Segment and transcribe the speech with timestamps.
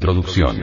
[0.00, 0.56] Introducción.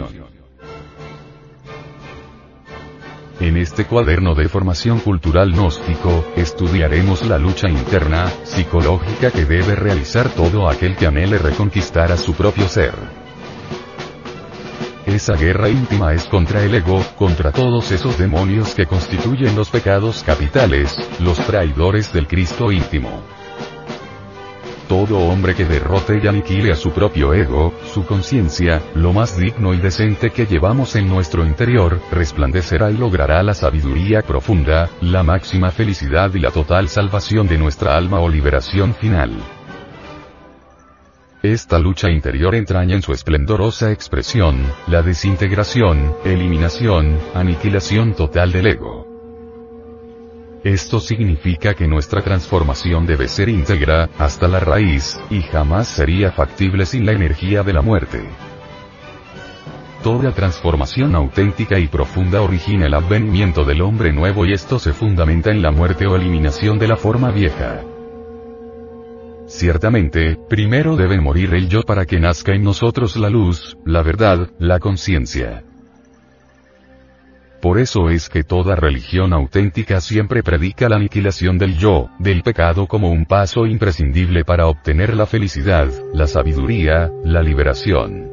[3.40, 10.30] En este cuaderno de formación cultural gnóstico, estudiaremos la lucha interna, psicológica que debe realizar
[10.30, 12.96] todo aquel que anhele reconquistar a su propio ser.
[15.06, 20.24] Esa guerra íntima es contra el ego, contra todos esos demonios que constituyen los pecados
[20.24, 23.22] capitales, los traidores del Cristo íntimo.
[24.88, 29.74] Todo hombre que derrote y aniquile a su propio ego, su conciencia, lo más digno
[29.74, 35.72] y decente que llevamos en nuestro interior, resplandecerá y logrará la sabiduría profunda, la máxima
[35.72, 39.32] felicidad y la total salvación de nuestra alma o liberación final.
[41.44, 49.07] Esta lucha interior entraña en su esplendorosa expresión, la desintegración, eliminación, aniquilación total del ego.
[50.68, 56.86] Esto significa que nuestra transformación debe ser íntegra, hasta la raíz, y jamás sería factible
[56.86, 58.28] sin la energía de la muerte.
[60.04, 65.52] Toda transformación auténtica y profunda origina el advenimiento del hombre nuevo y esto se fundamenta
[65.52, 67.84] en la muerte o eliminación de la forma vieja.
[69.46, 74.50] Ciertamente, primero debe morir el yo para que nazca en nosotros la luz, la verdad,
[74.60, 75.64] la conciencia.
[77.62, 82.88] Por eso es que toda religión auténtica siempre predica la aniquilación del yo, del pecado
[82.88, 88.30] como un paso imprescindible para obtener la felicidad, la sabiduría, la liberación.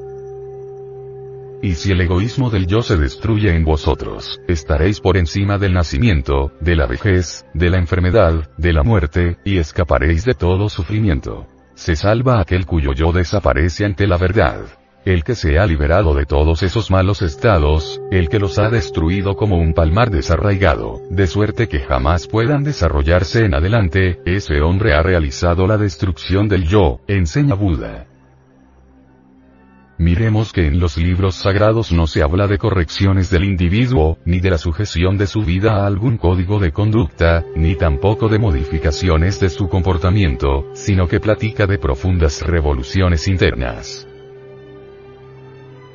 [1.62, 6.52] Y si el egoísmo del yo se destruye en vosotros, estaréis por encima del nacimiento,
[6.60, 11.46] de la vejez, de la enfermedad, de la muerte, y escaparéis de todo sufrimiento.
[11.74, 16.24] Se salva aquel cuyo yo desaparece ante la verdad el que se ha liberado de
[16.24, 21.68] todos esos malos estados, el que los ha destruido como un palmar desarraigado, de suerte
[21.68, 27.54] que jamás puedan desarrollarse en adelante, ese hombre ha realizado la destrucción del yo, enseña
[27.54, 28.06] Buda.
[29.96, 34.50] Miremos que en los libros sagrados no se habla de correcciones del individuo, ni de
[34.50, 39.50] la sujeción de su vida a algún código de conducta, ni tampoco de modificaciones de
[39.50, 44.08] su comportamiento, sino que platica de profundas revoluciones internas.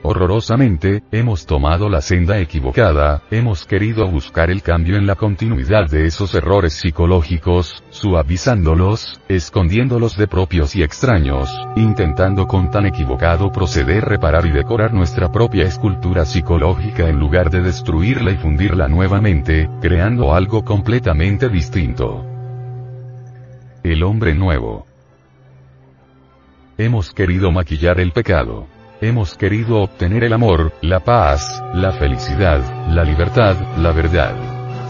[0.02, 6.06] Horrorosamente, hemos tomado la senda equivocada, hemos querido buscar el cambio en la continuidad de
[6.06, 14.46] esos errores psicológicos, suavizándolos, escondiéndolos de propios y extraños, intentando con tan equivocado proceder reparar
[14.46, 20.64] y decorar nuestra propia escultura psicológica en lugar de destruirla y fundirla nuevamente, creando algo
[20.64, 22.26] completamente distinto.
[23.84, 24.86] El hombre nuevo.
[26.78, 33.06] Hemos querido maquillar el pecado Hemos querido obtener el amor, la paz, la felicidad, la
[33.06, 34.36] libertad, la verdad.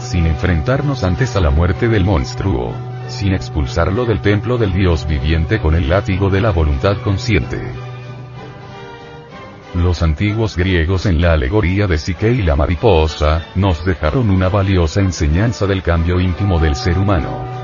[0.00, 2.74] Sin enfrentarnos antes a la muerte del monstruo.
[3.06, 7.60] Sin expulsarlo del templo del Dios viviente con el látigo de la voluntad consciente.
[9.74, 15.00] Los antiguos griegos en la alegoría de Psique y la mariposa, nos dejaron una valiosa
[15.00, 17.59] enseñanza del cambio íntimo del ser humano.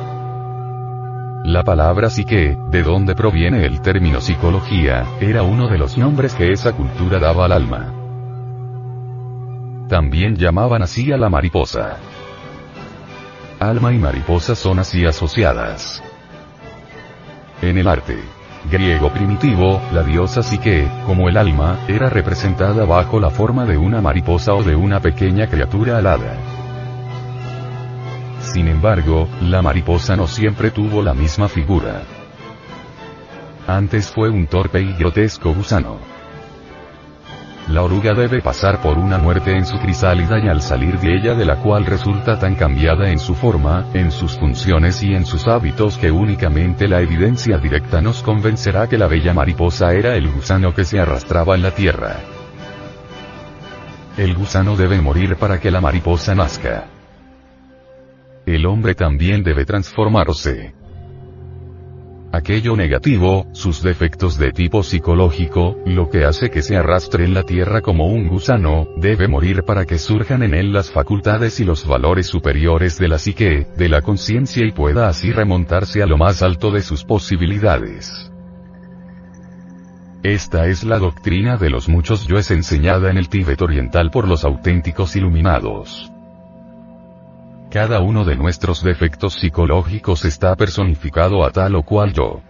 [1.46, 6.50] La palabra psique, de donde proviene el término psicología, era uno de los nombres que
[6.50, 7.94] esa cultura daba al alma.
[9.88, 11.98] También llamaban así a la mariposa.
[13.60, 16.02] Alma y mariposa son así asociadas.
[17.62, 18.18] En el arte
[18.68, 24.00] griego primitivo, la diosa Psique, como el alma, era representada bajo la forma de una
[24.00, 26.55] mariposa o de una pequeña criatura alada.
[28.56, 32.04] Sin embargo, la mariposa no siempre tuvo la misma figura.
[33.66, 35.98] Antes fue un torpe y grotesco gusano.
[37.68, 41.34] La oruga debe pasar por una muerte en su crisálida y al salir de ella
[41.34, 45.46] de la cual resulta tan cambiada en su forma, en sus funciones y en sus
[45.48, 50.72] hábitos que únicamente la evidencia directa nos convencerá que la bella mariposa era el gusano
[50.72, 52.20] que se arrastraba en la tierra.
[54.16, 56.95] El gusano debe morir para que la mariposa nazca
[58.54, 60.72] el hombre también debe transformarse.
[62.32, 67.44] Aquello negativo, sus defectos de tipo psicológico, lo que hace que se arrastre en la
[67.44, 71.86] tierra como un gusano, debe morir para que surjan en él las facultades y los
[71.86, 76.42] valores superiores de la psique, de la conciencia y pueda así remontarse a lo más
[76.42, 78.30] alto de sus posibilidades.
[80.22, 84.44] Esta es la doctrina de los muchos yoes enseñada en el Tíbet oriental por los
[84.44, 86.12] auténticos iluminados.
[87.76, 92.40] Cada uno de nuestros defectos psicológicos está personificado a tal o cual yo.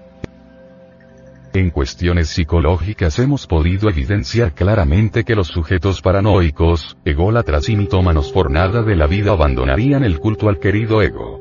[1.53, 8.53] En cuestiones psicológicas hemos podido evidenciar claramente que los sujetos paranoicos, ególatras y mitómanos por
[8.53, 11.41] nada de la vida abandonarían el culto al querido ego.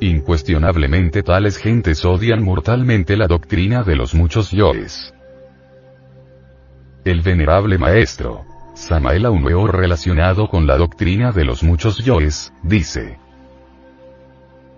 [0.00, 5.12] Incuestionablemente tales gentes odian mortalmente la doctrina de los muchos yoes.
[7.04, 8.44] El venerable maestro,
[8.80, 13.18] Samael Weor relacionado con la doctrina de los muchos yoes, dice.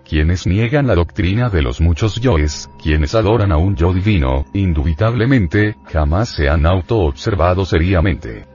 [0.03, 5.77] Quienes niegan la doctrina de los muchos yoes, quienes adoran a un yo divino, indubitablemente,
[5.85, 8.45] jamás se han auto-observado seriamente.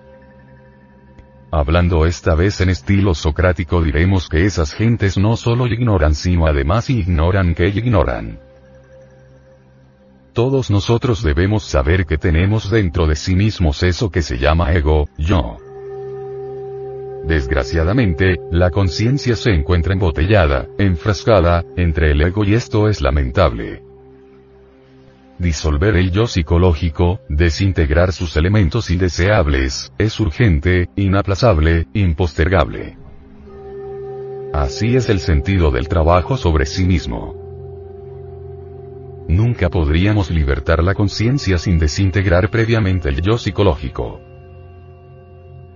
[1.50, 6.90] Hablando esta vez en estilo socrático diremos que esas gentes no solo ignoran sino además
[6.90, 8.38] ignoran que ignoran.
[10.38, 15.08] Todos nosotros debemos saber que tenemos dentro de sí mismos eso que se llama ego,
[15.18, 15.56] yo.
[17.24, 23.82] Desgraciadamente, la conciencia se encuentra embotellada, enfrascada, entre el ego y esto es lamentable.
[25.40, 32.96] Disolver el yo psicológico, desintegrar sus elementos indeseables, es urgente, inaplazable, impostergable.
[34.52, 37.37] Así es el sentido del trabajo sobre sí mismo.
[39.28, 44.22] Nunca podríamos libertar la conciencia sin desintegrar previamente el yo psicológico.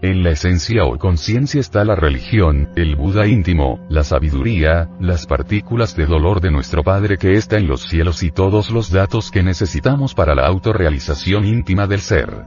[0.00, 5.94] En la esencia o conciencia está la religión, el Buda íntimo, la sabiduría, las partículas
[5.94, 9.44] de dolor de nuestro Padre que está en los cielos y todos los datos que
[9.44, 12.44] necesitamos para la autorrealización íntima del ser.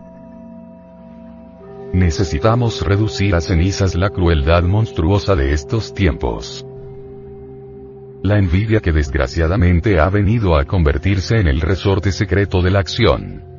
[1.94, 6.66] Necesitamos reducir a cenizas la crueldad monstruosa de estos tiempos.
[8.26, 13.56] La envidia que desgraciadamente ha venido a convertirse en el resorte secreto de la acción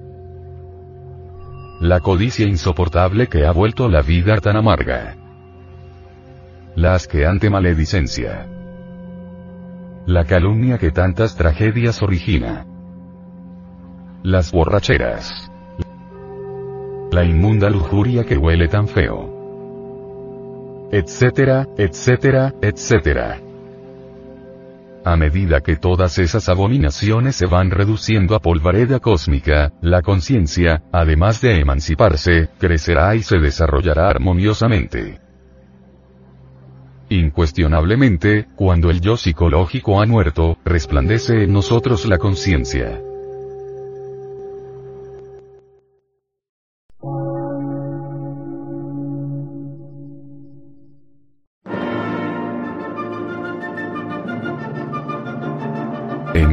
[1.80, 5.14] la codicia insoportable que ha vuelto la vida tan amarga.
[6.74, 8.46] La asqueante maledicencia.
[10.06, 12.64] La calumnia que tantas tragedias origina.
[14.22, 15.50] Las borracheras.
[17.12, 20.88] La inmunda lujuria que huele tan feo.
[20.92, 23.45] Etcétera, etcétera, etcétera.
[25.06, 31.40] A medida que todas esas abominaciones se van reduciendo a polvareda cósmica, la conciencia, además
[31.40, 35.20] de emanciparse, crecerá y se desarrollará armoniosamente.
[37.08, 43.00] Incuestionablemente, cuando el yo psicológico ha muerto, resplandece en nosotros la conciencia.